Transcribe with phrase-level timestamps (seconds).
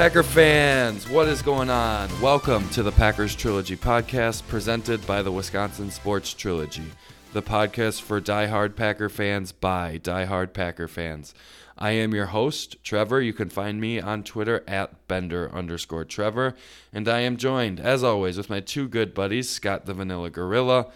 [0.00, 2.08] Packer fans, what is going on?
[2.22, 6.86] Welcome to the Packers Trilogy podcast presented by the Wisconsin Sports Trilogy,
[7.34, 11.34] the podcast for diehard Packer fans by diehard Packer fans.
[11.76, 13.20] I am your host, Trevor.
[13.20, 16.54] You can find me on Twitter at Bender underscore Trevor.
[16.94, 20.86] And I am joined, as always, with my two good buddies, Scott the Vanilla Gorilla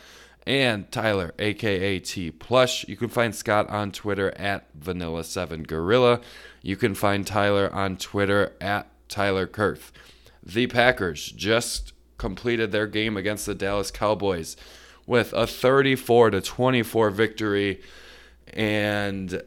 [0.46, 2.88] and Tyler, aka T Plush.
[2.88, 6.22] You can find Scott on Twitter at Vanilla7Gorilla.
[6.62, 9.92] You can find Tyler on Twitter at Tyler Kurth.
[10.42, 14.56] The Packers just completed their game against the Dallas Cowboys
[15.06, 17.80] with a 34 to 24 victory
[18.52, 19.42] and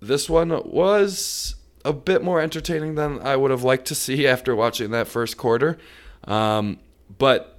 [0.00, 4.54] this one was a bit more entertaining than I would have liked to see after
[4.54, 5.78] watching that first quarter.
[6.24, 6.78] Um,
[7.18, 7.58] but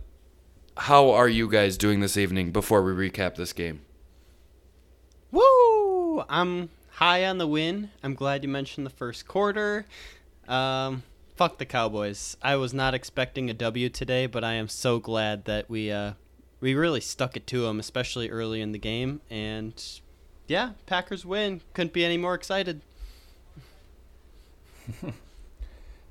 [0.77, 3.81] how are you guys doing this evening before we recap this game?
[5.31, 6.23] Woo!
[6.29, 7.89] I'm high on the win.
[8.03, 9.85] I'm glad you mentioned the first quarter.
[10.51, 11.03] Um,
[11.35, 12.35] fuck the Cowboys.
[12.41, 16.13] I was not expecting a W today, but I am so glad that we uh,
[16.59, 19.21] we really stuck it to them, especially early in the game.
[19.29, 19.73] And
[20.47, 21.61] yeah, Packers win.
[21.73, 22.81] Couldn't be any more excited.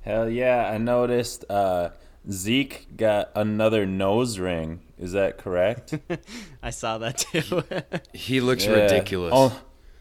[0.02, 0.70] Hell yeah!
[0.72, 1.90] I noticed uh,
[2.30, 4.80] Zeke got another nose ring.
[4.98, 5.94] Is that correct?
[6.62, 7.62] I saw that too.
[8.14, 8.72] He looks Yeah.
[8.82, 9.32] ridiculous.
[9.34, 9.60] Oh,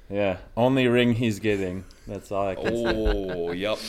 [0.10, 1.84] yeah, only ring he's getting.
[2.08, 2.84] That's all I can say.
[2.96, 3.78] Oh, yep.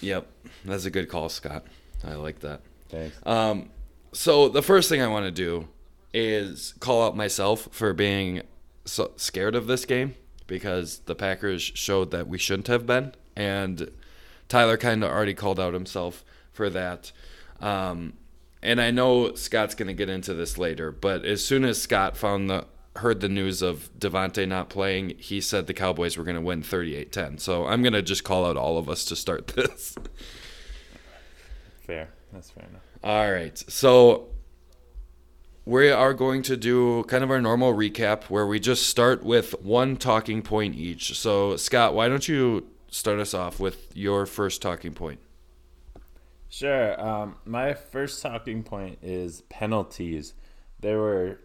[0.00, 0.26] Yep.
[0.64, 1.64] That's a good call, Scott.
[2.04, 2.60] I like that.
[2.88, 3.16] Thanks.
[3.24, 3.70] Um,
[4.12, 5.68] so the first thing I want to do
[6.12, 8.42] is call out myself for being
[8.84, 10.14] so scared of this game
[10.46, 13.90] because the Packers showed that we shouldn't have been, and
[14.48, 17.12] Tyler kind of already called out himself for that.
[17.60, 18.14] Um,
[18.62, 22.16] and I know Scott's going to get into this later, but as soon as Scott
[22.16, 22.66] found the
[22.96, 26.62] heard the news of Davante not playing, he said the Cowboys were going to win
[26.62, 27.40] 38-10.
[27.40, 29.96] So I'm going to just call out all of us to start this.
[31.86, 32.10] Fair.
[32.32, 32.82] That's fair enough.
[33.04, 33.56] All right.
[33.58, 34.28] So
[35.64, 39.52] we are going to do kind of our normal recap where we just start with
[39.62, 41.16] one talking point each.
[41.18, 45.20] So, Scott, why don't you start us off with your first talking point?
[46.48, 47.00] Sure.
[47.00, 50.34] Um, my first talking point is penalties.
[50.80, 51.40] There were,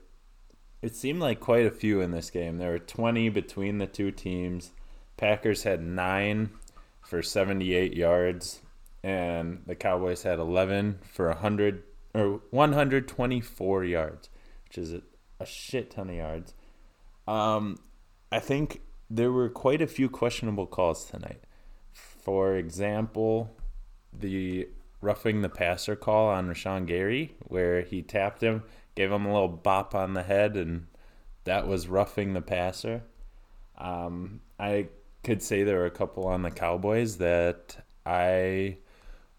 [0.81, 2.57] it seemed like quite a few in this game.
[2.57, 4.71] There were 20 between the two teams.
[5.17, 6.51] Packers had nine
[7.01, 8.61] for 78 yards,
[9.03, 11.83] and the Cowboys had 11 for 100
[12.13, 14.29] or 124 yards,
[14.65, 15.01] which is a,
[15.39, 16.53] a shit ton of yards.
[17.27, 17.77] Um,
[18.31, 21.43] I think there were quite a few questionable calls tonight.
[21.93, 23.55] For example,
[24.13, 24.67] the
[25.01, 28.63] roughing the passer call on Rashan Gary, where he tapped him,
[28.97, 30.87] gave him a little bop on the head, and
[31.43, 33.03] that was roughing the passer.
[33.77, 34.87] Um, I
[35.23, 38.77] could say there were a couple on the Cowboys that I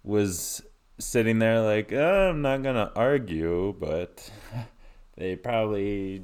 [0.04, 0.62] was
[1.00, 4.30] sitting there like, oh, I'm not gonna argue, but
[5.16, 6.22] they probably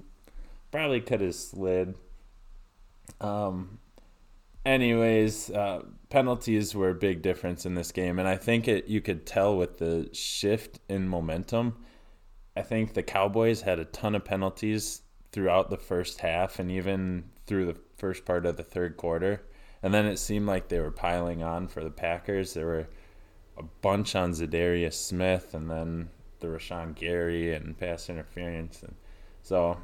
[0.71, 1.97] probably could have slid.
[3.21, 3.81] Um,
[4.65, 9.01] anyways, uh, penalties were a big difference in this game, and I think it you
[9.01, 11.85] could tell with the shift in momentum.
[12.57, 17.25] I think the Cowboys had a ton of penalties throughout the first half and even
[17.47, 19.43] through the first part of the third quarter.
[19.83, 22.55] And then it seemed like they were piling on for the Packers.
[22.55, 22.89] There were
[23.59, 26.09] a bunch on Za'Darius Smith and then
[26.41, 28.83] the Rashan Gary and pass interference.
[28.83, 28.95] And
[29.43, 29.77] so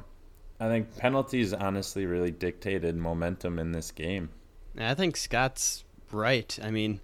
[0.59, 4.29] I think penalties honestly really dictated momentum in this game.
[4.77, 6.57] I think Scott's right.
[6.63, 7.01] I mean,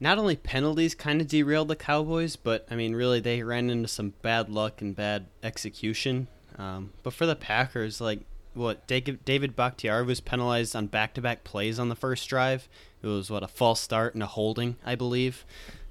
[0.00, 3.88] not only penalties kind of derailed the Cowboys, but I mean, really they ran into
[3.88, 6.28] some bad luck and bad execution.
[6.58, 8.20] Um, but for the Packers, like
[8.54, 12.68] what David David Bakhtiari was penalized on back-to-back plays on the first drive.
[13.02, 15.44] It was what a false start and a holding, I believe,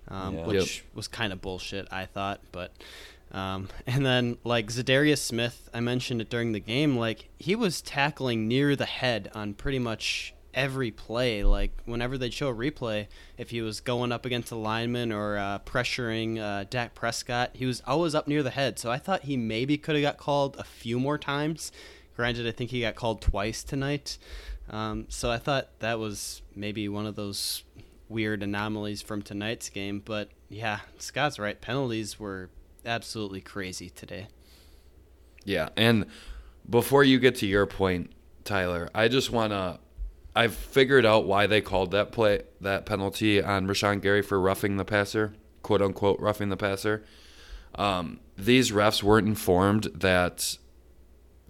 [0.07, 0.45] um, Yeah.
[0.47, 2.41] which was kind of bullshit, I thought.
[2.51, 2.71] But
[3.31, 6.95] um, and then like Za'Darius Smith, I mentioned it during the game.
[6.97, 11.43] Like he was tackling near the head on pretty much every play.
[11.43, 13.07] Like whenever they'd show a replay,
[13.37, 17.65] if he was going up against a lineman or uh, pressuring uh, Dak Prescott, he
[17.65, 18.79] was always up near the head.
[18.79, 21.71] So I thought he maybe could have got called a few more times.
[22.15, 24.17] Granted, I think he got called twice tonight.
[24.69, 27.63] Um, so I thought that was maybe one of those
[28.07, 30.01] weird anomalies from tonight's game.
[30.03, 31.59] But yeah, Scott's right.
[31.59, 32.49] Penalties were
[32.85, 34.27] absolutely crazy today.
[35.43, 36.05] Yeah, and
[36.67, 38.11] before you get to your point,
[38.43, 39.79] Tyler, I just want to
[40.35, 44.77] I've figured out why they called that play that penalty on Rashan Gary for roughing
[44.77, 45.33] the passer,
[45.63, 47.03] quote unquote roughing the passer.
[47.75, 50.57] Um, these refs weren't informed that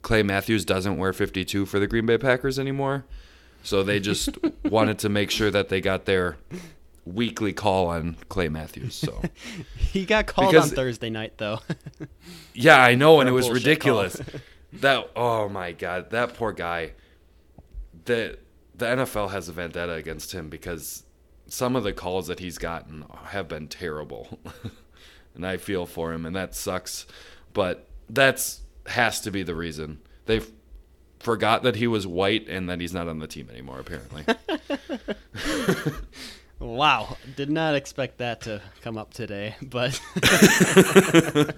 [0.02, 3.06] Clay Matthews doesn't wear 52 for the Green Bay Packers anymore,
[3.64, 4.30] so they just
[4.64, 6.38] wanted to make sure that they got their
[7.06, 8.94] weekly call on Clay Matthews.
[8.94, 9.22] So
[9.78, 11.60] he got called because, on Thursday night though.
[12.54, 14.22] yeah, I know, and it was ridiculous.
[14.74, 16.92] that oh my god, that poor guy.
[18.06, 18.45] That
[18.78, 21.04] the NFL has a vendetta against him because
[21.48, 24.40] some of the calls that he's gotten have been terrible.
[25.36, 27.06] and I feel for him and that sucks,
[27.54, 30.00] but that's has to be the reason.
[30.26, 30.42] They
[31.20, 34.26] forgot that he was white and that he's not on the team anymore apparently.
[36.60, 40.00] wow, did not expect that to come up today, but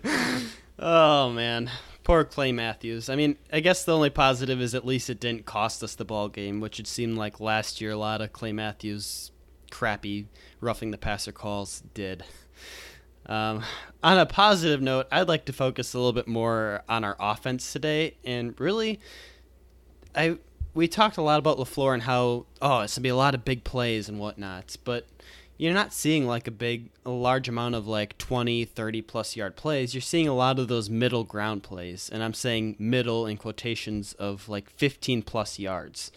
[0.79, 1.71] Oh man,
[2.07, 3.09] Poor Clay Matthews.
[3.09, 6.05] I mean, I guess the only positive is at least it didn't cost us the
[6.05, 9.31] ball game, which it seemed like last year a lot of Clay Matthews
[9.71, 10.27] crappy
[10.61, 12.23] roughing the passer calls did.
[13.25, 13.61] Um,
[14.01, 17.73] on a positive note, I'd like to focus a little bit more on our offense
[17.73, 19.01] today, and really,
[20.15, 20.37] I
[20.73, 23.43] we talked a lot about LaFleur and how oh it's gonna be a lot of
[23.43, 25.09] big plays and whatnot, but
[25.57, 29.55] you're not seeing like a big a large amount of like 20 30 plus yard
[29.55, 29.93] plays.
[29.93, 34.13] You're seeing a lot of those middle ground plays and i'm saying middle in quotations
[34.13, 36.11] of like 15 plus yards.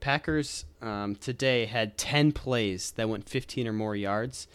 [0.00, 4.46] Packers um, today had 10 plays that went 15 or more yards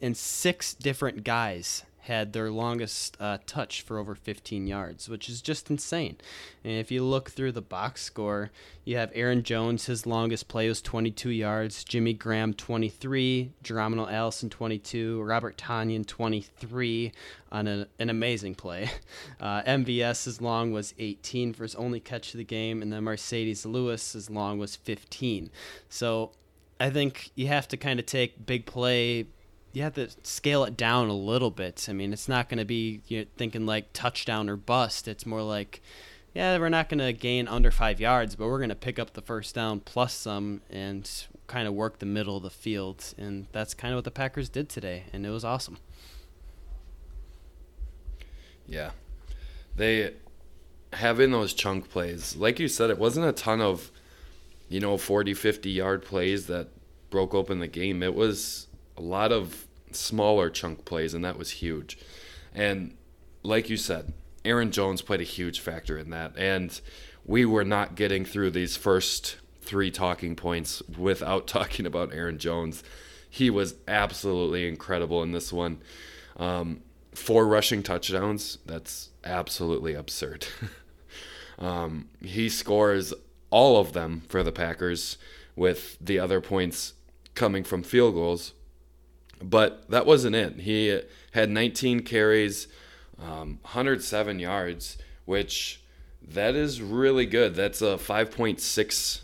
[0.00, 5.40] and six different guys had their longest uh, touch for over 15 yards, which is
[5.40, 6.16] just insane.
[6.64, 8.50] And if you look through the box score,
[8.84, 14.50] you have Aaron Jones, his longest play was 22 yards, Jimmy Graham 23, Geronimo Allison
[14.50, 17.12] 22, Robert Tonyan 23
[17.52, 18.90] on a, an amazing play.
[19.40, 23.64] Uh, MVS long was 18 for his only catch of the game, and then Marcedes
[23.64, 25.50] Lewis as long was 15.
[25.88, 26.32] So
[26.78, 29.26] I think you have to kind of take big play
[29.72, 31.86] you have to scale it down a little bit.
[31.88, 35.06] I mean, it's not going to be you know, thinking like touchdown or bust.
[35.06, 35.80] It's more like,
[36.34, 39.12] yeah, we're not going to gain under five yards, but we're going to pick up
[39.12, 41.08] the first down plus some and
[41.46, 43.14] kind of work the middle of the field.
[43.16, 45.78] And that's kind of what the Packers did today, and it was awesome.
[48.66, 48.90] Yeah.
[49.76, 50.14] They
[50.92, 53.92] having those chunk plays, like you said, it wasn't a ton of,
[54.68, 56.68] you know, 40, 50 yard plays that
[57.10, 58.02] broke open the game.
[58.02, 58.66] It was
[59.00, 61.98] a lot of smaller chunk plays, and that was huge.
[62.54, 62.96] And
[63.42, 64.12] like you said,
[64.44, 66.36] Aaron Jones played a huge factor in that.
[66.36, 66.78] And
[67.24, 72.84] we were not getting through these first three talking points without talking about Aaron Jones.
[73.28, 75.78] He was absolutely incredible in this one.
[76.36, 76.82] Um,
[77.14, 80.46] four rushing touchdowns, that's absolutely absurd.
[81.58, 83.14] um, he scores
[83.50, 85.16] all of them for the Packers,
[85.56, 86.94] with the other points
[87.34, 88.52] coming from field goals.
[89.42, 90.60] But that wasn't it.
[90.60, 91.00] He
[91.32, 92.68] had 19 carries,
[93.18, 95.82] um, 107 yards, which
[96.22, 97.54] that is really good.
[97.54, 99.20] That's a 5.6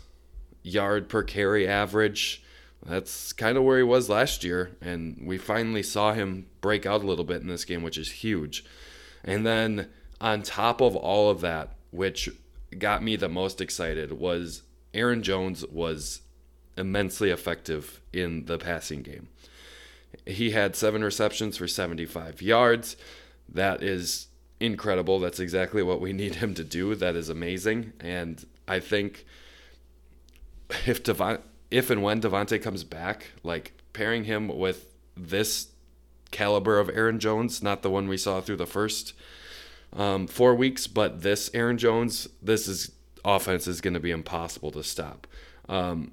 [0.63, 2.43] yard per carry average.
[2.85, 7.03] That's kind of where he was last year, and we finally saw him break out
[7.03, 8.63] a little bit in this game, which is huge.
[9.23, 9.89] And then
[10.21, 12.29] on top of all of that, which
[12.77, 16.21] got me the most excited, was Aaron Jones was
[16.77, 19.27] immensely effective in the passing game.
[20.25, 22.97] He had seven receptions for 75 yards.
[23.47, 24.27] That is
[24.59, 25.19] incredible.
[25.19, 26.95] That's exactly what we need him to do.
[26.95, 27.93] That is amazing.
[27.99, 29.25] And I think
[30.85, 31.39] if Devon,
[31.71, 35.69] if and when Davante comes back, like pairing him with this
[36.31, 39.13] caliber of Aaron Jones, not the one we saw through the first
[39.93, 42.91] um, four weeks, but this Aaron Jones, this is
[43.23, 45.27] offense is going to be impossible to stop.
[45.67, 46.11] Um,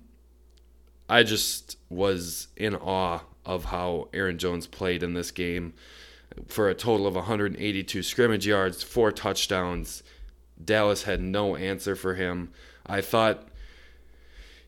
[1.09, 5.75] I just was in awe of how Aaron Jones played in this game
[6.47, 10.03] for a total of 182 scrimmage yards, four touchdowns.
[10.63, 12.51] Dallas had no answer for him.
[12.87, 13.49] I thought,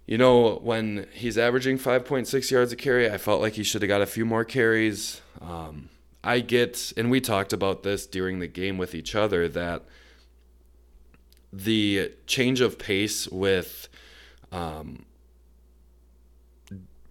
[0.06, 3.88] you know, when he's averaging 5.6 yards a carry, I felt like he should have
[3.88, 5.20] got a few more carries.
[5.40, 5.88] Um,
[6.22, 9.84] I get, and we talked about this during the game with each other, that
[11.52, 13.88] the change of pace with
[14.52, 15.04] um,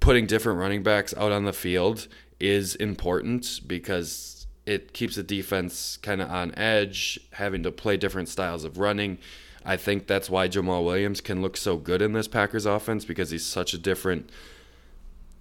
[0.05, 2.07] putting different running backs out on the field
[2.39, 8.29] is important because it keeps the defense kind of on edge, having to play different
[8.29, 9.17] styles of running.
[9.65, 13.31] I think that's why Jamaal Williams can look so good in this Packers offense because
[13.31, 14.29] he's such a different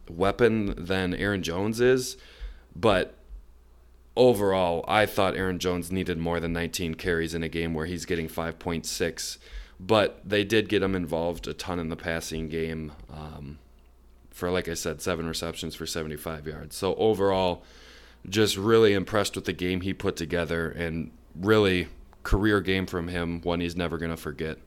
[0.09, 2.17] weapon than Aaron Jones is.
[2.75, 3.15] But
[4.17, 8.07] overall, I thought Aaron Jones needed more than 19 carries in a game where he's
[8.07, 9.37] getting 5.6.
[9.79, 13.59] But they did get him involved a ton in the passing game um,
[14.35, 16.77] for, like I said, seven receptions for 75 yards.
[16.77, 17.63] So overall,
[18.29, 21.89] just really impressed with the game he put together and really
[22.25, 24.59] career game from him, one he's never going to forget.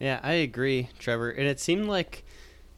[0.00, 1.30] Yeah, I agree, Trevor.
[1.30, 2.24] And it seemed like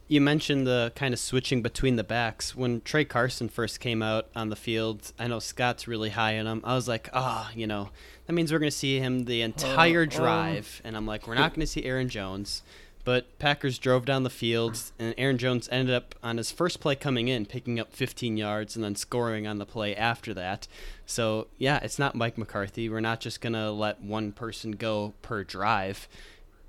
[0.09, 2.54] you mentioned the kind of switching between the backs.
[2.54, 6.47] When Tra Carson first came out on the field, I know Scott's really high in
[6.47, 6.61] him.
[6.64, 7.88] I was like, ah, oh, you know,
[8.26, 10.82] that means we're going to see him the entire drive.
[10.85, 12.62] And I'm like, we're not going to see Aaron Jones.
[13.04, 16.94] But Packers drove down the field, and Aaron Jones ended up on his first play
[16.94, 20.68] coming in, picking up 15 yards and then scoring on the play after that.
[21.04, 22.88] So, yeah, it's not Mike McCarthy.
[22.88, 26.09] We're not just going to let one person go per drive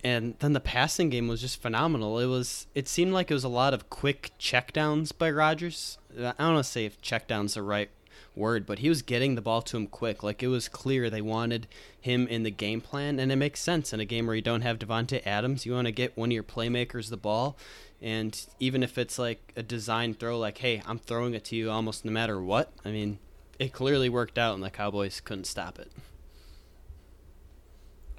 [0.03, 2.19] and then the passing game was just phenomenal.
[2.19, 5.97] It was it seemed like it was a lot of quick checkdowns by Rodgers.
[6.11, 7.89] I don't want to say if checkdowns the right
[8.35, 10.23] word, but he was getting the ball to him quick.
[10.23, 11.67] Like it was clear they wanted
[11.99, 14.61] him in the game plan, and it makes sense in a game where you don't
[14.61, 15.65] have Davante Adams.
[15.65, 17.57] You want to get one of your playmakers the ball,
[18.01, 21.69] and even if it's like a design throw, like hey, I'm throwing it to you
[21.69, 22.71] almost no matter what.
[22.83, 23.19] I mean,
[23.59, 25.91] it clearly worked out, and the Cowboys couldn't stop it.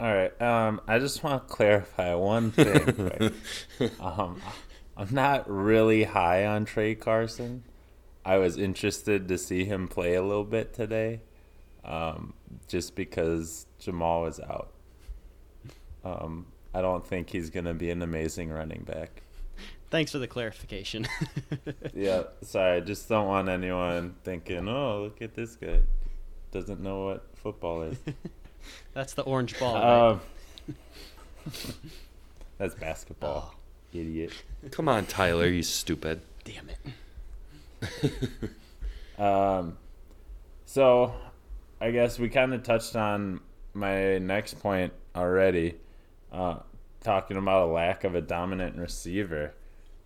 [0.00, 0.42] All right.
[0.42, 3.33] Um, I just want to clarify one thing.
[4.00, 4.42] um,
[4.97, 7.62] I'm not really high on Tra Carson.
[8.25, 11.21] I was interested to see him play a little bit today,
[11.85, 12.35] um,
[12.69, 14.73] just because Jamaal was out.
[16.04, 19.23] Um, I don't think he's going to be an amazing running back.
[19.90, 21.07] Thanks for the clarification.
[21.95, 22.78] yeah, sorry.
[22.78, 25.81] I just don't want anyone thinking, "Oh, look at this guy,
[26.50, 27.99] doesn't know what football is."
[28.95, 29.75] That's the orange ball.
[29.75, 30.11] Right?
[30.11, 30.21] Um,
[32.59, 33.59] that's basketball, oh.
[33.93, 34.33] idiot.
[34.71, 36.23] Come on, Tyler, you stupid.
[36.45, 36.78] Damn it.
[39.19, 39.76] um,
[40.64, 41.14] so
[41.81, 43.40] I guess we kind of touched on
[43.73, 45.76] my next point already,
[46.33, 46.59] uh,
[47.02, 49.54] talking about a lack of a dominant receiver.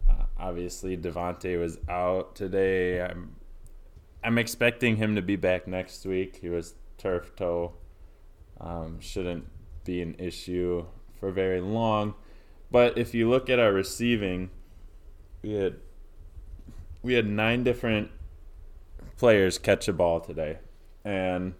[0.08, 3.02] Uh, obviously, Davante was out today.
[3.02, 3.36] I'm,
[4.24, 6.38] I'm expecting him to be back next week.
[6.40, 7.74] He was turf toe
[8.60, 9.46] um, shouldn't
[9.84, 10.86] be an issue
[11.18, 12.14] for very long.
[12.70, 14.50] But if you look at our receiving,
[15.42, 15.76] we had
[17.02, 18.10] we had nine different
[19.16, 20.58] players catch a ball today,
[21.04, 21.54] and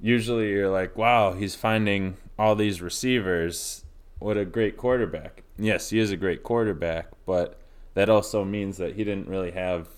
[0.00, 3.84] usually you're like, "Wow, he's finding all these receivers.
[4.18, 7.60] What a great quarterback!" Yes, he is a great quarterback, but
[7.94, 9.88] that also means that he didn't really have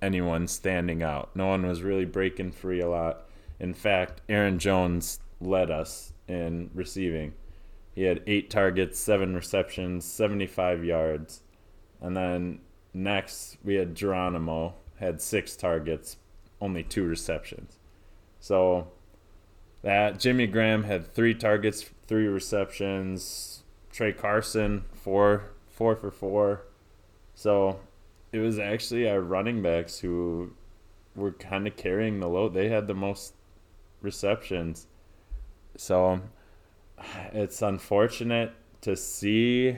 [0.00, 1.34] anyone standing out.
[1.34, 3.28] No one was really breaking free a lot.
[3.60, 7.34] In fact, Aaron Jones led us in receiving.
[7.94, 11.42] He had eight targets, seven receptions, 75 yards.
[12.00, 12.60] And then
[12.94, 16.16] next, we had Geronimo, had six targets,
[16.60, 17.78] only two receptions.
[18.40, 18.88] So
[19.82, 23.62] that Jimmy Graham had three targets, three receptions.
[23.90, 26.62] Tra Carson, four, four for four.
[27.34, 27.80] So
[28.32, 30.54] it was actually our running backs who
[31.14, 32.54] were kind of carrying the load.
[32.54, 33.34] They had the most
[34.00, 34.86] receptions.
[35.76, 36.22] So
[37.32, 39.76] it's unfortunate to see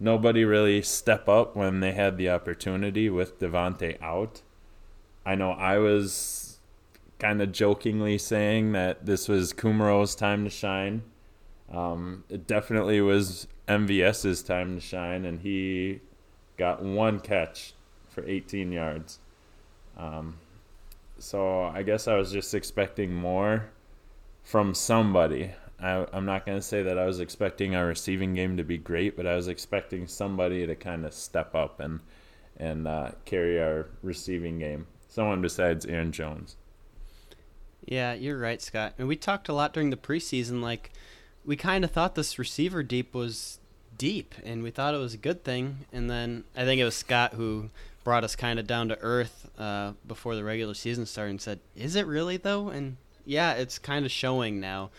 [0.00, 4.42] nobody really step up when they had the opportunity with Davante out.
[5.24, 6.58] I know I was
[7.18, 11.02] kind of jokingly saying that this was Kumerow's time to shine.
[11.70, 16.00] Um, it definitely was MVS's time to shine, and he
[16.56, 17.74] got one catch
[18.08, 19.18] for 18 yards.
[19.96, 20.36] Um,
[21.18, 23.70] so I guess I was just expecting more
[24.42, 25.52] from somebody.
[25.80, 28.78] I, am not going to say that I was expecting our receiving game to be
[28.78, 32.00] great, but I was expecting somebody to kind of step up and
[32.56, 34.88] and uh, carry our receiving game.
[35.08, 36.56] Someone besides Aaron Jones.
[37.84, 38.94] Yeah, you're right, Scott.
[38.98, 40.60] And we talked a lot during the preseason.
[40.60, 40.90] Like,
[41.44, 43.60] we kind of thought this receiver deep was
[43.96, 45.86] deep, and we thought it was a good thing.
[45.92, 47.70] And then I think it was Scott who
[48.04, 51.60] brought us kind of down to earth uh, before the regular season started and said,
[51.76, 54.90] "Is it really though?" And yeah, it's kind of showing now.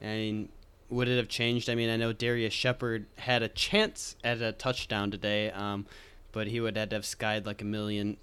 [0.00, 0.48] And
[0.90, 1.70] would it have changed?
[1.70, 5.86] I mean, I know Darrius Shepherd had a chance at a touchdown today, um,
[6.32, 8.16] but he would have had to have skied like a million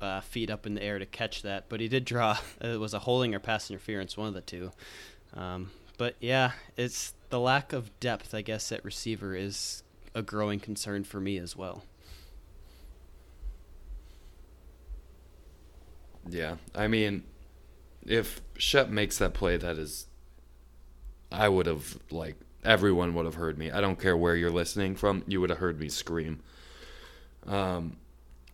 [0.00, 1.68] uh, feet up in the air to catch that.
[1.68, 2.36] But he did draw.
[2.60, 4.72] It was a holding or pass interference, one of the two.
[5.34, 9.82] Um, but yeah, it's the lack of depth, I guess, at receiver is
[10.14, 11.84] a growing concern for me as well.
[16.28, 17.24] Yeah, I mean,
[18.06, 20.06] if Shep makes that play, that is
[21.32, 23.70] I would have like everyone would have heard me.
[23.70, 26.40] I don't care where you're listening from, you would have heard me scream.
[27.46, 27.96] Um,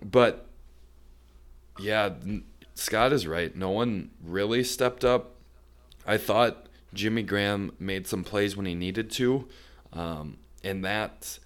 [0.03, 0.47] but
[1.79, 2.11] yeah,
[2.75, 3.55] Scott is right.
[3.55, 5.35] No one really stepped up.
[6.07, 9.47] I thought Jimmy Graham made some plays when he needed to,
[9.93, 11.39] um, and that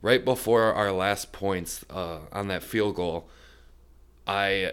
[0.00, 3.28] right before our last points uh, on that field goal,
[4.26, 4.72] I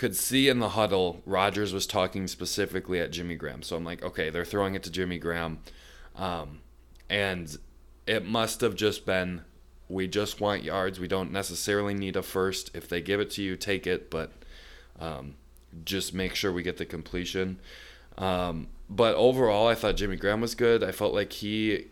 [0.00, 3.62] could see in the huddle Rodgers was talking specifically at Jimmy Graham.
[3.62, 5.58] So I'm like, okay, they're throwing it to Jimmy Graham,
[6.16, 6.60] um,
[7.10, 7.54] and
[8.06, 9.42] it must have just been
[9.90, 10.98] we just want yards.
[10.98, 12.70] We don't necessarily need a first.
[12.72, 14.32] If they give it to you, take it, but
[14.98, 15.34] um,
[15.84, 17.60] just make sure we get the completion.
[18.16, 20.82] Um, but overall, I thought Jimmy Graham was good.
[20.82, 21.88] I felt like he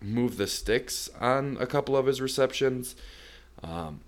[0.00, 2.94] moved the sticks on a couple of his receptions.
[3.60, 4.02] Um,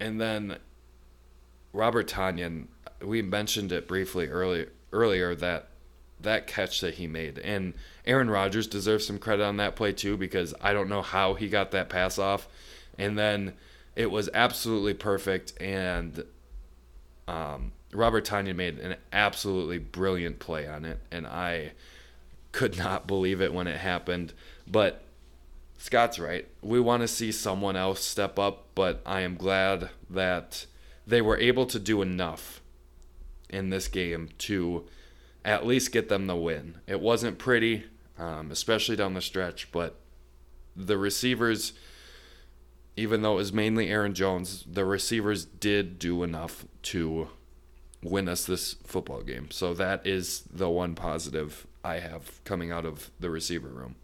[0.00, 0.58] and then
[1.78, 2.66] Robert Tonyan,
[3.00, 5.68] we mentioned it briefly earlier earlier that
[6.20, 7.38] that catch that he made.
[7.38, 11.34] And Aaron Rodgers deserves some credit on that play too because I don't know how
[11.34, 12.48] he got that pass off.
[12.98, 13.54] And then
[13.94, 16.24] it was absolutely perfect and
[17.28, 21.74] um, Robert Tonyan made an absolutely brilliant play on it and I
[22.50, 24.32] could not believe it when it happened.
[24.66, 25.04] But
[25.76, 26.48] Scott's right.
[26.60, 30.66] We want to see someone else step up, but I am glad that
[31.08, 32.60] they were able to do enough
[33.48, 34.84] in this game to
[35.42, 36.76] at least get them the win.
[36.86, 37.84] It wasn't pretty,
[38.18, 39.98] um, especially down the stretch, but
[40.76, 41.72] the receivers,
[42.94, 47.28] even though it was mainly Aaron Jones, the receivers did do enough to
[48.02, 49.50] win us this football game.
[49.50, 53.96] So that is the one positive I have coming out of the receiver room.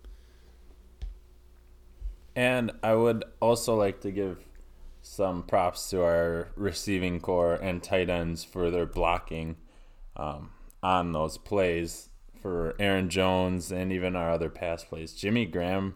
[2.34, 4.38] And I would also like to give
[5.14, 9.56] some props to our receiving corps and tight ends for their blocking
[10.16, 10.50] um,
[10.82, 12.08] on those plays
[12.42, 15.12] for Aaron Jones and even our other pass plays.
[15.14, 15.94] Jimmy Graham,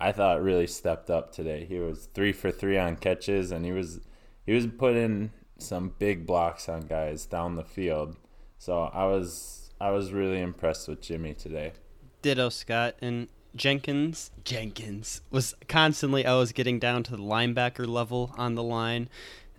[0.00, 1.64] I thought really stepped up today.
[1.64, 4.00] He was three for three on catches, and he was
[4.44, 8.16] he was putting some big blocks on guys down the field.
[8.58, 11.72] So I was I was really impressed with Jimmy today.
[12.20, 12.96] Ditto, Scott.
[13.00, 18.62] And Jenkins Jenkins was constantly I was getting down to the linebacker level on the
[18.62, 19.08] line.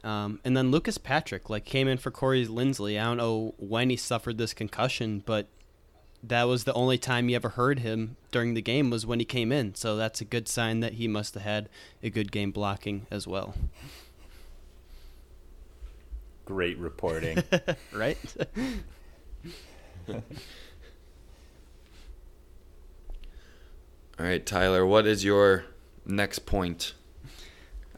[0.03, 2.99] Um, and then Lucas Patrick like came in for Corey Linsley.
[2.99, 5.47] I don't know when he suffered this concussion, but
[6.23, 9.25] that was the only time you ever heard him during the game was when he
[9.25, 9.75] came in.
[9.75, 11.69] So that's a good sign that he must have had
[12.01, 13.53] a good game blocking as well.
[16.45, 17.43] Great reporting.
[17.91, 18.17] right?
[24.19, 25.65] All right, Tyler, what is your
[26.03, 26.93] next point?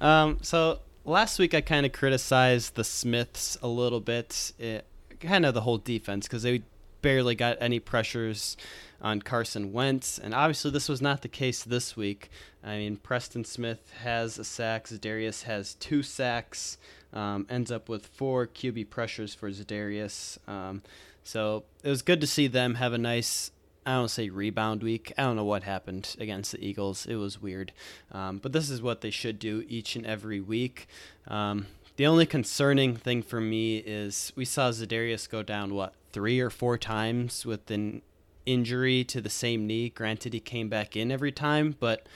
[0.01, 4.85] Um, so last week I kind of criticized the Smiths a little bit, it,
[5.21, 6.63] kind of the whole defense because they
[7.01, 8.57] barely got any pressures
[9.01, 12.29] on Carson Wentz, and obviously this was not the case this week.
[12.61, 16.77] I mean, Preston Smith has a sack, Za'Darius has two sacks,
[17.13, 20.37] um, ends up with four QB pressures for Za'Darius.
[20.49, 20.81] Um,
[21.23, 23.51] so it was good to see them have a nice
[23.85, 25.13] I don't say rebound week.
[25.17, 27.05] I don't know what happened against the Eagles.
[27.05, 27.71] It was weird.
[28.11, 30.87] Um, but this is what they should do each and every week.
[31.27, 36.39] Um, the only concerning thing for me is we saw Za'Darius go down, what, three
[36.39, 38.01] or four times with an
[38.45, 39.89] injury to the same knee.
[39.89, 42.07] Granted, he came back in every time, but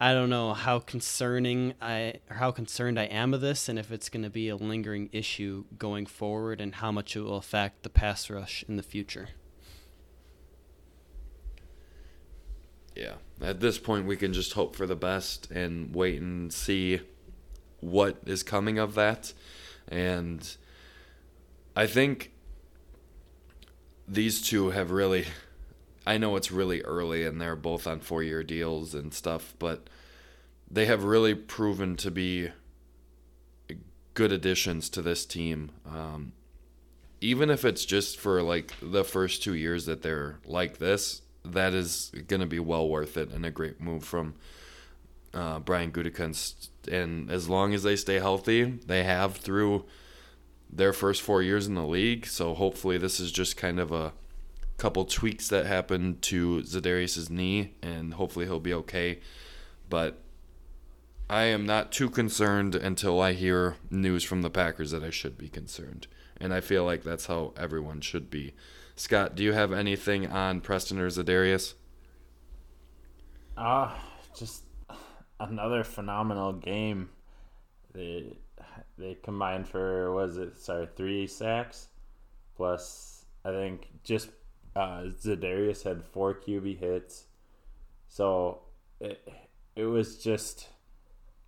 [0.00, 3.90] I don't know how concerning I or how concerned I am of this and if
[3.90, 7.82] it's going to be a lingering issue going forward and how much it will affect
[7.82, 9.30] the pass rush in the future.
[12.98, 17.00] Yeah, at this point, we can just hope for the best and wait and see
[17.80, 19.32] what is coming of that.
[19.86, 20.56] And
[21.76, 22.32] I think
[24.06, 25.26] these two have really.
[26.06, 29.88] I know it's really early and they're both on four year deals and stuff, but
[30.70, 32.50] they have really proven to be
[34.14, 35.70] good additions to this team.
[35.86, 36.32] Um,
[37.20, 41.74] even if it's just for like the first two years that they're like this, that
[41.74, 44.34] is going to be well worth it and a great move from
[45.34, 46.68] uh, Brian Gutekunst.
[46.90, 49.84] And as long as they stay healthy, they have through
[50.70, 52.26] their first four years in the league.
[52.26, 54.12] So hopefully, this is just kind of a
[54.76, 59.18] couple tweaks that happened to Za'Darius's knee, and hopefully he'll be okay.
[59.88, 60.20] But
[61.28, 65.36] I am not too concerned until I hear news from the Packers that I should
[65.36, 66.06] be concerned.
[66.40, 68.54] And I feel like that's how everyone should be.
[68.98, 71.74] Scott, do you have anything on Preston or Za'Darius?
[73.56, 73.98] Ah, uh,
[74.36, 74.64] just
[75.38, 77.08] another phenomenal game.
[77.94, 78.38] They
[78.98, 81.86] they combined for was it sorry three sacks,
[82.56, 84.30] plus I think just
[84.74, 87.26] uh, Za'Darius had four QB hits,
[88.08, 88.62] so
[89.00, 89.20] it
[89.76, 90.66] it was just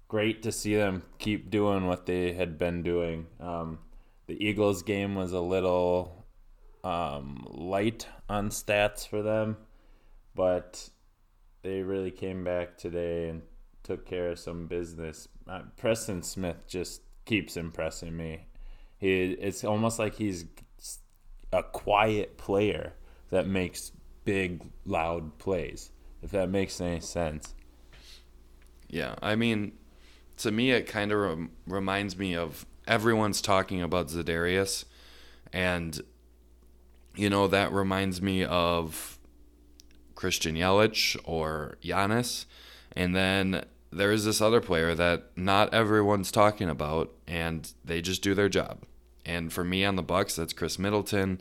[0.06, 3.26] great to see them keep doing what they had been doing.
[3.40, 3.80] Um,
[4.28, 6.19] the Eagles game was a little
[6.84, 9.56] um, light on stats for them,
[10.34, 10.88] but
[11.62, 13.42] they really came back today and
[13.82, 15.28] took care of some business.
[15.48, 18.46] Uh, Preston Smith just keeps impressing me.
[18.98, 20.44] He it's almost like he's
[21.52, 22.92] a quiet player
[23.30, 23.92] that makes
[24.24, 25.90] big loud plays.
[26.22, 27.54] If that makes any sense.
[28.88, 29.72] Yeah, I mean,
[30.38, 34.84] to me, it kind of rem- reminds me of everyone's talking about Za'Darius,
[35.52, 36.00] and
[37.16, 39.18] you know that reminds me of
[40.14, 42.46] Christian Yelich or Giannis,
[42.96, 48.22] and then there is this other player that not everyone's talking about, and they just
[48.22, 48.84] do their job.
[49.24, 51.40] And for me on the Bucks, that's Khris Middleton.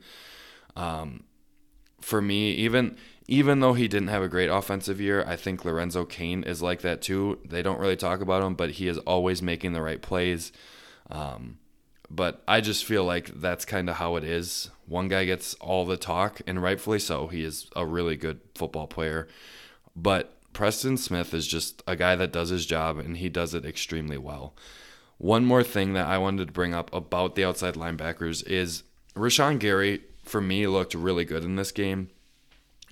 [0.75, 1.23] Um,
[2.01, 6.03] for me, even even though he didn't have a great offensive year, I think Lorenzo
[6.03, 7.37] Cain is like that too.
[7.45, 10.51] They don't really talk about him, but he is always making the right plays.
[11.11, 11.59] Um,
[12.09, 14.71] but I just feel like that's kind of how it is.
[14.89, 17.27] One guy gets all the talk, and rightfully so.
[17.27, 19.27] He is a really good football player.
[19.95, 23.65] But Preston Smith is just a guy that does his job, and he does it
[23.65, 24.55] extremely well.
[25.19, 28.83] One more thing that I wanted to bring up about the outside linebackers is
[29.15, 32.09] Rashan Gary, for me, looked really good in this game.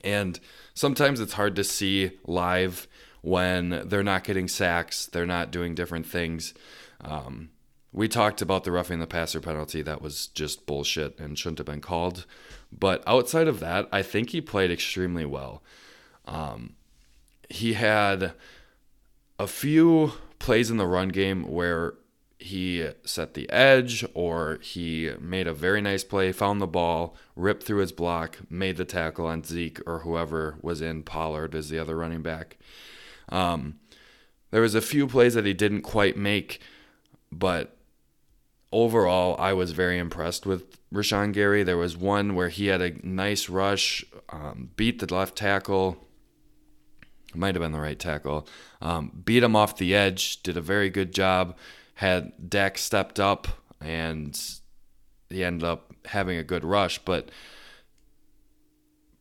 [0.04, 0.40] And
[0.76, 2.88] sometimes it's hard to see live
[3.22, 6.54] when they're not getting sacks, they're not doing different things.
[7.02, 7.50] Um,
[7.98, 11.66] we talked about the roughing the passer penalty that was just bullshit and shouldn't have
[11.66, 12.28] been called.
[12.72, 15.64] But outside of that, I think he played extremely well.
[16.26, 16.76] Um,
[17.50, 18.34] he had
[19.40, 21.96] a few plays in the run game where
[22.38, 27.64] he set the edge or he made a very nice play, found the ball, ripped
[27.64, 31.80] through his block, made the tackle on Zeke or whoever was in Pollard as the
[31.80, 32.58] other running back.
[33.30, 33.80] Um,
[34.52, 36.62] there was a few plays that he didn't quite make,
[37.32, 37.74] but
[38.84, 41.64] overall, I was very impressed with Rashan Gary.
[41.64, 45.98] There was one where he had a nice rush, um, beat the left tackle,
[47.34, 48.48] might have been the right tackle,
[48.82, 51.56] um, beat him off the edge, did a very good job
[51.98, 53.48] had Dak stepped up
[53.82, 54.40] and
[55.30, 57.30] he ended up having a good rush, but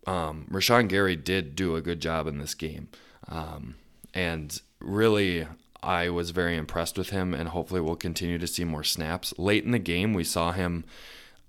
[0.06, 2.88] um, Rashan Gary did do a good job in this game.
[3.28, 3.76] Um,
[4.12, 5.46] and really,
[5.86, 9.32] I was very impressed with him, and hopefully, we'll continue to see more snaps.
[9.38, 10.84] Late in the game, we saw him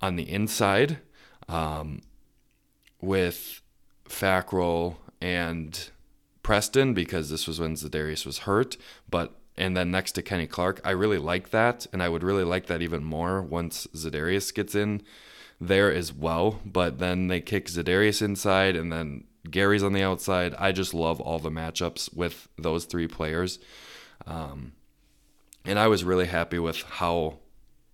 [0.00, 0.98] on the inside
[1.48, 2.02] um,
[3.00, 3.60] with
[4.08, 5.90] Fackrell and
[6.42, 8.76] Preston because this was when Za'Darius was hurt.
[9.10, 10.80] But and then next to Kenny Clark.
[10.84, 14.74] I really like that, and I would really like that even more once Za'Darius gets
[14.74, 15.02] in
[15.60, 16.60] there as well.
[16.64, 20.54] But then they kick Za'Darius inside, and then Gary's on the outside.
[20.58, 23.58] I just love all the matchups with those three players,
[24.28, 24.72] um,
[25.64, 27.38] and I was really happy with how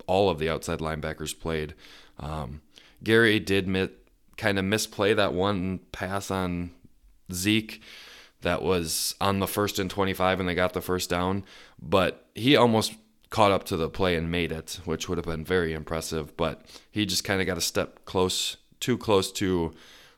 [0.07, 1.75] all of the outside linebackers played.
[2.19, 2.61] Um,
[3.03, 6.73] Gary did mit, kind of misplay that one pass on
[7.33, 7.81] Zeke
[8.43, 11.45] that was on the first and 25 and they got the first down,
[11.81, 12.95] but he almost
[13.31, 16.65] caught up to the play and made it, which would have been very impressive, but
[16.91, 19.73] he just kind of got a step close, too close to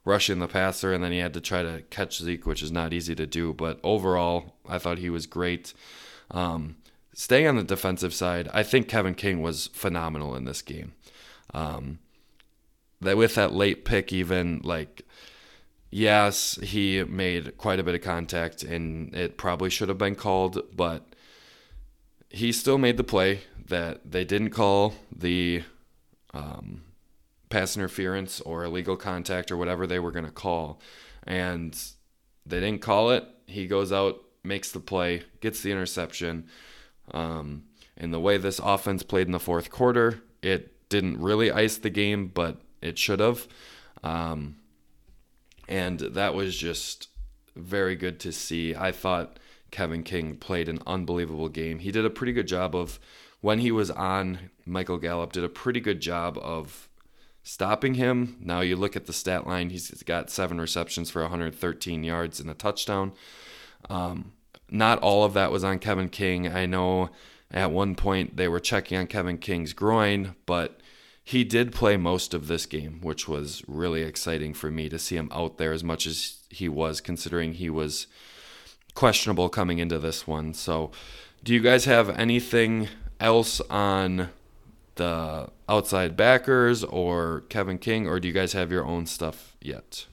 [0.05, 2.92] rushing the passer, and then he had to try to catch Zeke, which is not
[2.92, 3.52] easy to do.
[3.52, 5.74] But overall, I thought he was great.
[6.30, 6.76] Um,
[7.14, 10.92] staying on the defensive side, I think Kevin King was phenomenal in this game.
[11.54, 11.98] Um,
[13.00, 15.02] that with that late pick, even like
[15.90, 20.60] yes, he made quite a bit of contact and it probably should have been called,
[20.74, 21.14] but
[22.28, 25.62] he still made the play that they didn't call the
[26.34, 26.82] um,
[27.48, 30.80] pass interference or illegal contact or whatever they were going to call.
[31.26, 31.76] And
[32.44, 33.24] they didn't call it.
[33.46, 36.46] He goes out, makes the play, gets the interception.
[37.12, 37.64] Um,
[37.96, 41.90] and the way this offense played in the fourth quarter, it didn't really ice the
[41.90, 43.46] game, but it should have.
[44.02, 44.56] Um,
[45.68, 47.09] and that was just
[47.54, 48.74] very good to see.
[48.74, 49.38] I thought
[49.70, 51.80] Kevin King played an unbelievable game.
[51.80, 53.00] He did a pretty good job of
[53.40, 54.50] when he was on.
[54.64, 56.88] Michael Gallup did a pretty good job of
[57.42, 58.37] stopping him.
[58.40, 62.50] Now you look at the stat line; he's got seven receptions for 113 yards and
[62.50, 63.12] a touchdown.
[63.88, 64.32] Um,
[64.70, 66.48] not all of that was on Kevin King.
[66.48, 67.11] I know
[67.50, 70.81] at one point they were checking on Kevin King's groin, but
[71.22, 75.16] he did play most of this game, which was really exciting for me to see
[75.16, 78.07] him out there as much as he was, considering he was
[78.94, 80.55] questionable coming into this one.
[80.55, 80.90] So,
[81.42, 82.88] do you guys have anything
[83.20, 84.31] else on
[84.96, 90.07] the outside backers or Kevin King, or do you guys have your own stuff yet?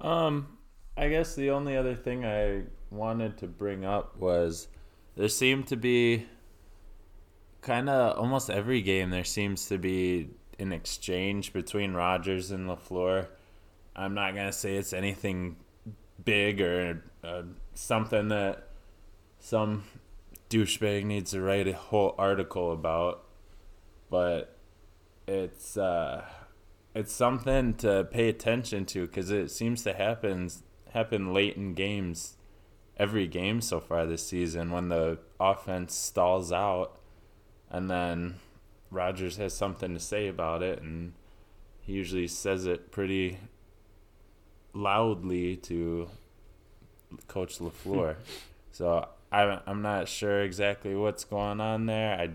[0.00, 0.58] Um,
[0.96, 4.68] I guess the only other thing I wanted to bring up was
[5.16, 6.26] there seemed to be
[7.60, 13.28] kind of almost every game there seems to be an exchange between Rodgers and LaFleur.
[13.96, 15.56] I'm not gonna say it's anything
[16.24, 17.42] big or uh,
[17.74, 18.68] something that
[19.38, 19.84] some
[20.48, 23.24] douchebag needs to write a whole article about,
[24.10, 24.56] but
[25.26, 26.24] it's uh,
[26.94, 30.50] it's something to pay attention to because it seems to happen
[30.92, 32.36] happen late in games,
[32.96, 36.98] every game so far this season when the offense stalls out,
[37.70, 38.36] and then
[38.90, 41.12] Rodgers has something to say about it, and
[41.80, 43.38] he usually says it pretty
[44.72, 46.08] loudly to
[47.28, 48.16] Coach LaFleur.
[48.70, 52.18] so I, I'm not sure exactly what's going on there.
[52.18, 52.30] I,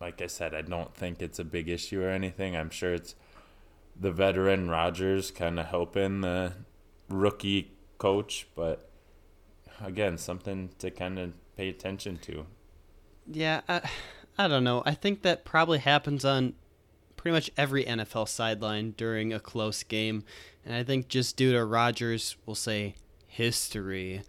[0.00, 2.56] like I said, I don't think it's a big issue or anything.
[2.56, 3.14] I'm sure it's
[3.98, 6.54] the veteran Rodgers kind of helping the
[7.08, 8.90] rookie coach, but
[9.80, 12.46] again, something to kind of pay attention to.
[13.26, 13.88] Yeah, I,
[14.36, 14.82] I don't know.
[14.84, 16.54] I think that probably happens on
[17.16, 20.24] pretty much every NFL sideline during a close game.
[20.64, 22.94] And I think just due to Rodgers, we'll say
[23.26, 24.22] history,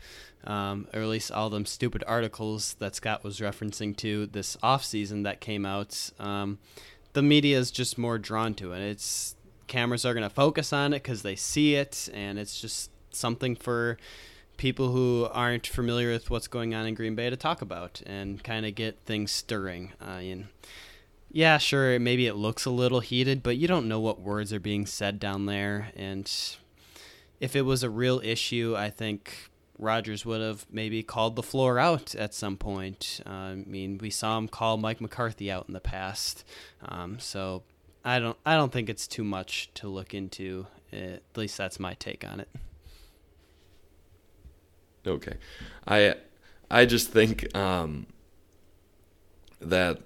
[0.44, 5.24] um, or at least all them stupid articles that Scott was referencing to this offseason
[5.24, 6.60] that came out, um,
[7.14, 8.82] the media is just more drawn to it.
[8.82, 9.36] It's
[9.68, 13.56] cameras are going to focus on it because they see it, and it's just something
[13.56, 13.98] for
[14.58, 18.44] people who aren't familiar with what's going on in Green Bay to talk about and
[18.44, 19.92] kind of get things stirring.
[20.02, 20.48] Uh, and
[21.32, 24.60] yeah, sure, maybe it looks a little heated, but you don't know what words are
[24.60, 25.92] being said down there.
[25.96, 26.32] And
[27.40, 32.14] if it was a real issue, I think Rodgers would have maybe called LaFleur out
[32.14, 33.20] at some point.
[33.26, 36.46] Uh, I mean, we saw him call Mike McCarthy out in the past,
[36.86, 37.64] um, so
[38.06, 40.68] I don't I don't think it's too much to look into.
[40.94, 42.50] At least that's my take on it.
[45.06, 45.38] Okay,
[45.88, 46.16] I
[46.70, 48.08] I just think um,
[49.60, 50.00] that,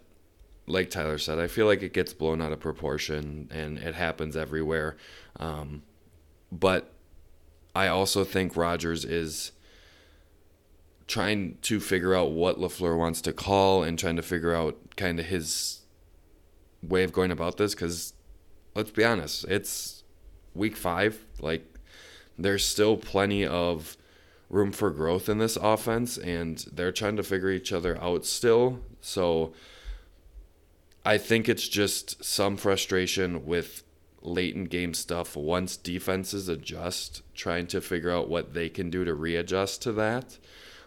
[0.67, 4.35] like Tyler said, I feel like it gets blown out of proportion and it happens
[4.35, 4.97] everywhere.
[5.39, 5.83] Um,
[6.51, 6.93] but
[7.75, 9.51] I also think Rodgers is
[11.07, 15.19] trying to figure out what LaFleur wants to call and trying to figure out kind
[15.19, 15.81] of his
[16.81, 18.13] way of going about this because
[18.75, 20.03] let's be honest, it's
[20.53, 21.25] week five.
[21.39, 21.65] Like,
[22.37, 23.97] there's still plenty of
[24.49, 28.79] room for growth in this offense, and they're trying to figure each other out still.
[29.01, 29.53] So,
[31.05, 33.83] I think it's just some frustration with
[34.23, 39.05] late in game stuff once defenses adjust, trying to figure out what they can do
[39.05, 40.39] to readjust to that.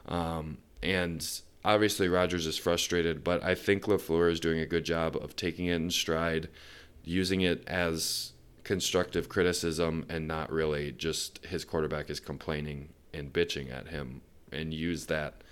[0.07, 1.25] Um, and
[1.65, 5.67] obviously, Rodgers is frustrated, but I think LaFleur is doing a good job of taking
[5.67, 6.49] it in stride,
[7.05, 8.33] using it as
[8.65, 14.73] constructive criticism, and not really just his quarterback is complaining and bitching at him, and
[14.73, 15.43] use that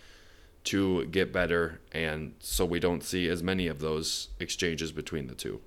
[0.66, 5.35] to get better and so we don't see as many of those exchanges between the
[5.35, 5.61] two.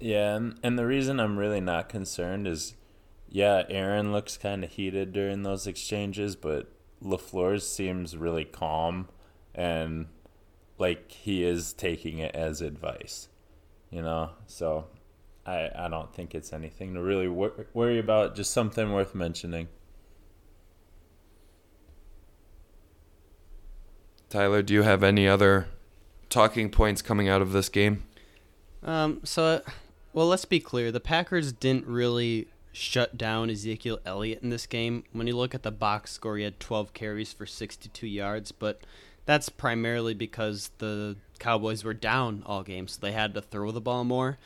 [0.00, 2.74] Yeah, and, and the reason I'm really not concerned is,
[3.28, 9.08] yeah, Aaron looks kind of heated during those exchanges, but LaFleur seems really calm
[9.54, 10.06] and
[10.78, 13.28] like he is taking it as advice,
[13.90, 14.30] you know?
[14.46, 14.86] So
[15.46, 19.68] I, I don't think it's anything to really wor- worry about, just something worth mentioning.
[24.34, 25.68] Tyler, do you have any other
[26.28, 28.02] talking points coming out of this game?
[28.82, 29.62] Um, so,
[30.12, 30.90] well, let's be clear.
[30.90, 35.04] The Packers didn't really shut down Ezekiel Elliott in this game.
[35.12, 38.80] When you look at the box score, he had 12 carries for 62 yards, but
[39.24, 43.80] that's primarily because the Cowboys were down all game, so they had to throw the
[43.80, 44.38] ball more.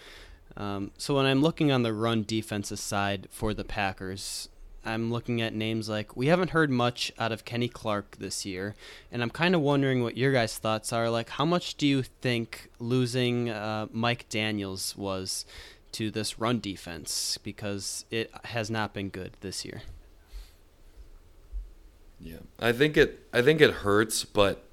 [0.54, 4.50] Um, so when I'm looking on the run defensive side for the Packers,
[4.84, 8.74] I'm looking at names like we haven't heard much out of Kenny Clark this year,
[9.12, 11.10] and I'm kind of wondering what your guys' thoughts are.
[11.10, 15.44] Like, how much do you think losing uh, Mike Daniels was
[15.92, 19.82] to this run defense because it has not been good this year?
[22.20, 23.26] Yeah, I think it.
[23.32, 24.64] I think it hurts, but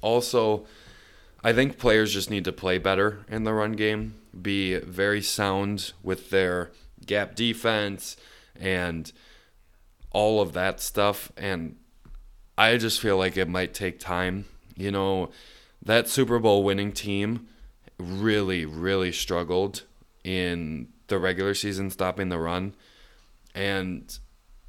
[0.00, 0.66] also,
[1.42, 5.92] I think players just need to play better in the run game, be very sound
[6.02, 6.70] with their
[7.06, 8.16] gap defense
[8.58, 9.12] and
[10.12, 11.30] all of that stuff.
[11.36, 11.76] And
[12.56, 14.46] I just feel like it might take time.
[14.76, 15.30] You know,
[15.82, 17.48] that Super Bowl winning team
[17.98, 19.82] really, really struggled
[20.24, 22.74] in the regular season stopping the run.
[23.54, 24.18] And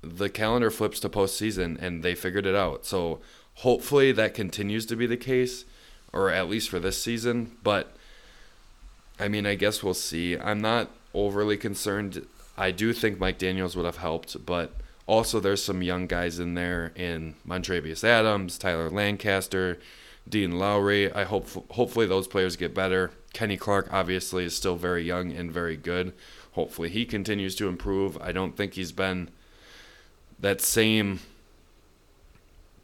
[0.02, 2.86] the calendar flips to postseason and they figured it out.
[2.86, 3.20] So
[3.56, 5.66] hopefully that continues to be the case,
[6.12, 7.58] or at least for this season.
[7.64, 7.96] But
[9.20, 10.38] I mean, I guess we'll see.
[10.38, 12.26] I'm not overly concerned.
[12.58, 14.74] I do think Mike Daniels would have helped, but
[15.12, 19.78] also there's some young guys in there in Montravius Adams, Tyler Lancaster,
[20.28, 21.12] Dean Lowry.
[21.12, 23.12] I hope hopefully those players get better.
[23.34, 26.14] Kenny Clark obviously is still very young and very good.
[26.54, 28.18] Hopefully he continues to improve.
[28.22, 29.30] I don't think he's been
[30.40, 31.20] that same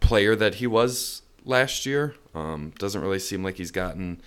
[0.02, 2.16] player that he was last year.
[2.36, 4.20] Um, doesn't really seem like he's gotten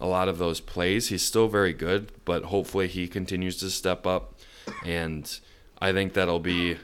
[0.00, 1.08] a lot of those plays.
[1.08, 4.40] He's still very good, but hopefully he continues to step up.
[4.86, 5.38] And
[5.82, 6.78] I think that'll be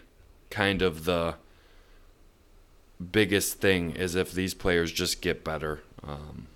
[0.51, 1.35] kind of the
[3.13, 6.49] biggest thing is if these players just get better um,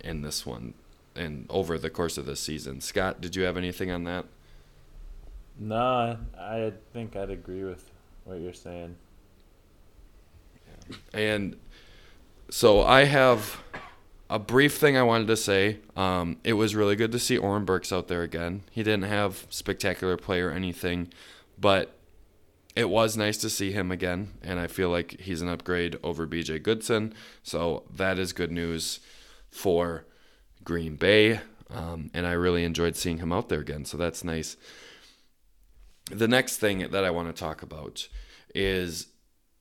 [0.00, 0.74] in this one
[1.14, 2.80] and over the course of the season.
[2.80, 4.24] Scott, did you have anything on that?
[5.58, 7.84] No, I think I'd agree with
[8.24, 8.96] what you're saying.
[11.12, 11.56] And
[12.50, 13.62] so I have
[14.30, 15.78] a brief thing I wanted to say.
[15.96, 18.62] Um, it was really good to see Oren Burks out there again.
[18.70, 21.12] He didn't have spectacular play or anything,
[21.60, 21.94] but
[22.74, 26.26] it was nice to see him again, and I feel like he's an upgrade over
[26.26, 27.12] BJ Goodson.
[27.42, 29.00] So that is good news
[29.50, 30.06] for
[30.64, 33.84] Green Bay, um, and I really enjoyed seeing him out there again.
[33.84, 34.56] So that's nice.
[36.10, 38.08] The next thing that I want to talk about
[38.54, 39.08] is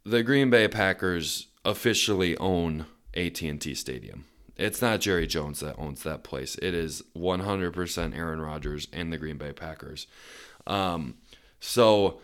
[0.06, 4.26] the Green Bay Packers officially own AT&T Stadium.
[4.58, 6.56] It's not Jerry Jones that owns that place.
[6.62, 10.08] It is 100% Aaron Rodgers and the Green Bay Packers.
[10.68, 11.16] Um,
[11.60, 12.22] so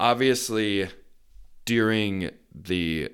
[0.00, 0.88] obviously,
[1.66, 3.10] during the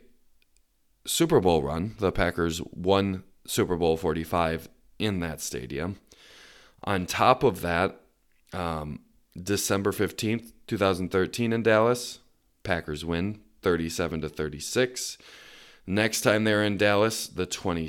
[1.04, 4.68] Super Bowl run, the Packers won Super Bowl 45
[4.98, 5.96] in that stadium.
[6.84, 8.00] On top of that,
[8.52, 9.00] um,
[9.40, 12.20] December 15th, 2013 in Dallas,
[12.62, 15.18] Packers win 37 to 36.
[15.86, 17.88] Next time they were in Dallas, the 20,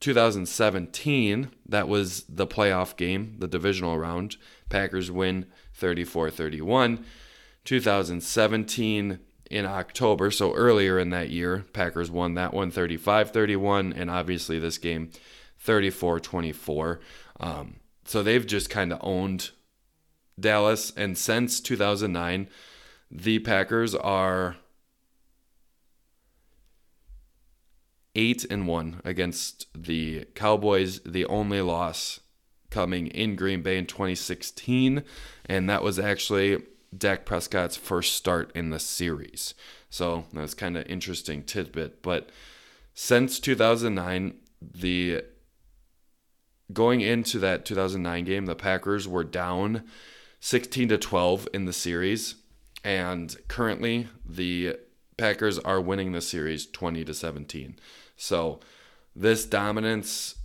[0.00, 4.36] 2017, that was the playoff game, the divisional round.
[4.68, 7.04] Packers win 34 31.
[7.64, 9.18] 2017
[9.50, 14.58] in October, so earlier in that year, Packers won that one 35 31, and obviously
[14.58, 15.10] this game
[15.58, 17.00] 34 24.
[17.38, 19.50] Um, so they've just kind of owned
[20.40, 22.48] Dallas, and since 2009,
[23.10, 24.56] the Packers are
[28.14, 31.00] eight and one against the Cowboys.
[31.04, 32.20] The only loss
[32.70, 35.04] coming in Green Bay in 2016,
[35.44, 36.62] and that was actually
[36.96, 39.54] Dak Prescott's first start in the series.
[39.90, 42.02] So that's kind of interesting tidbit.
[42.02, 42.30] But
[42.94, 45.24] since 2009, the
[46.72, 49.84] going into that 2009 game, the Packers were down
[50.40, 52.36] 16 to 12 in the series,
[52.84, 54.76] and currently the
[55.16, 57.78] Packers are winning the series 20 to 17.
[58.16, 58.60] So
[59.14, 60.36] this dominance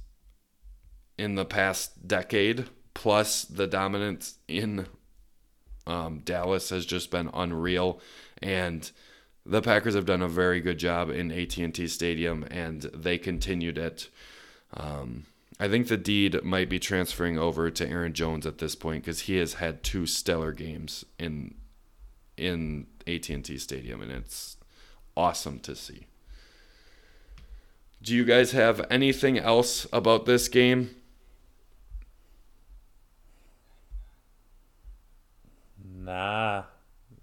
[1.17, 4.87] in the past decade, plus the dominance in
[5.87, 7.99] um, Dallas, has just been unreal,
[8.41, 8.91] and
[9.45, 14.09] the Packers have done a very good job in AT&T Stadium, and they continued it.
[14.73, 15.25] Um,
[15.59, 19.21] I think the deed might be transferring over to Aaron Jones at this point because
[19.21, 21.55] he has had two stellar games in
[22.35, 24.57] in AT&T Stadium, and it's
[25.15, 26.05] awesome to see.
[28.03, 30.91] Do you guys have anything else about this game?
[36.07, 36.63] Nah,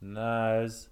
[0.02, 0.60] nah.
[0.60, 0.88] Was,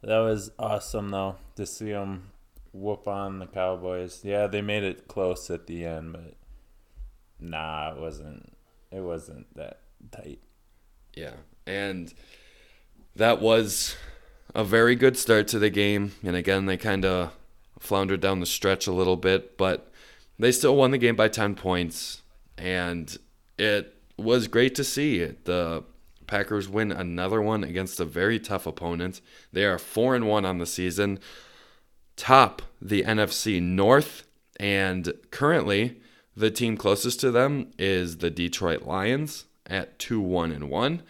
[0.00, 2.30] that was awesome though to see them
[2.72, 4.20] whoop on the Cowboys.
[4.22, 6.34] Yeah, they made it close at the end, but
[7.40, 8.52] nah, it wasn't.
[8.92, 9.80] It wasn't that
[10.12, 10.38] tight.
[11.14, 11.34] Yeah,
[11.66, 12.14] and
[13.16, 13.96] that was
[14.54, 16.12] a very good start to the game.
[16.22, 17.32] And again, they kind of
[17.80, 19.90] floundered down the stretch a little bit, but
[20.38, 22.22] they still won the game by 10 points.
[22.56, 23.16] And
[23.58, 25.84] it was great to see the
[26.32, 29.20] Packers win another one against a very tough opponent.
[29.52, 31.20] They are 4 and 1 on the season,
[32.16, 34.26] top the NFC North,
[34.58, 36.00] and currently
[36.34, 41.02] the team closest to them is the Detroit Lions at 2 1 and 1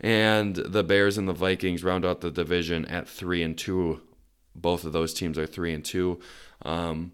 [0.00, 4.00] and the Bears and the Vikings round out the division at 3 and 2
[4.54, 6.20] both of those teams are three and two.
[6.62, 7.12] Um,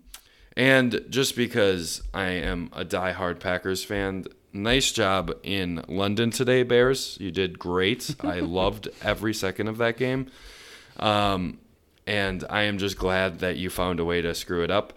[0.56, 7.16] and just because I am a die-hard Packers fan, nice job in London today, Bears.
[7.20, 8.14] You did great.
[8.20, 10.30] I loved every second of that game.
[10.98, 11.58] Um,
[12.06, 14.94] and I am just glad that you found a way to screw it up.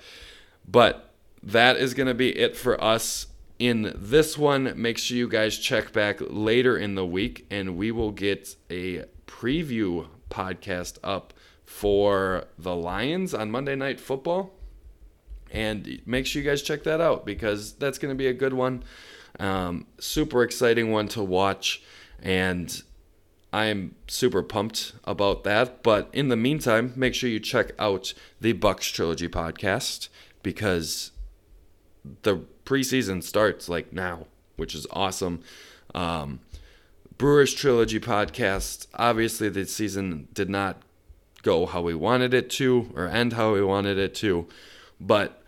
[0.67, 3.27] But that is going to be it for us
[3.59, 4.73] in this one.
[4.75, 9.05] Make sure you guys check back later in the week, and we will get a
[9.27, 11.33] preview podcast up
[11.65, 14.53] for the Lions on Monday Night Football.
[15.51, 18.53] And make sure you guys check that out because that's going to be a good
[18.53, 18.83] one.
[19.41, 21.81] Um, super exciting one to watch.
[22.21, 22.81] And
[23.51, 25.83] I'm super pumped about that.
[25.83, 30.09] But in the meantime, make sure you check out the Bucks Trilogy podcast
[30.43, 31.11] because
[32.21, 35.41] the preseason starts like now, which is awesome.
[35.95, 36.39] Um,
[37.17, 38.87] Brewers Trilogy podcast.
[38.93, 40.81] Obviously, the season did not
[41.41, 44.47] go how we wanted it to or end how we wanted it to,
[44.99, 45.40] but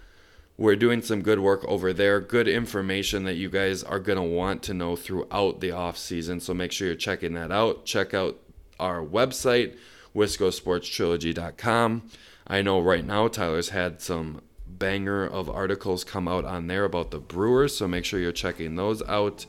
[0.58, 2.20] we're doing some good work over there.
[2.20, 6.40] Good information that you guys are going to want to know throughout the off season.
[6.40, 7.86] So make sure you're checking that out.
[7.86, 8.40] Check out
[8.80, 9.76] our website,
[10.16, 12.10] wiscosportstrilogy.com.
[12.46, 17.12] I know right now Tyler's had some banger of articles come out on there about
[17.12, 19.46] the Brewers, so make sure you're checking those out.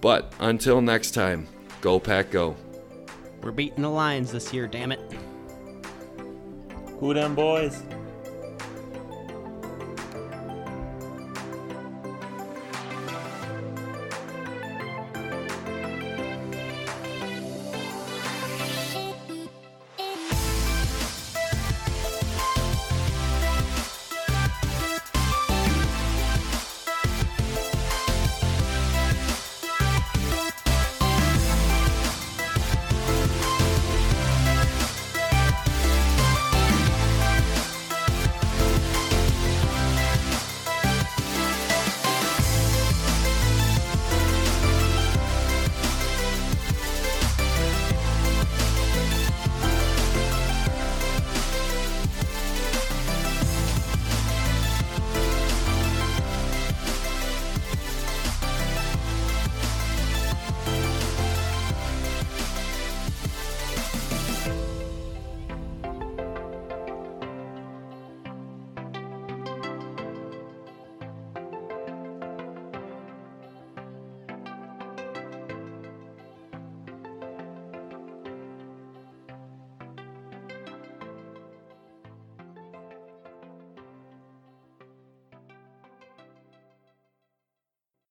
[0.00, 1.48] But until next time,
[1.80, 2.54] go pack go.
[3.42, 5.00] We're beating the Lions this year, damn it.
[7.00, 7.82] Who them boys?